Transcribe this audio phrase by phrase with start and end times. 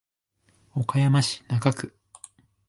[0.73, 1.93] 岡山市中区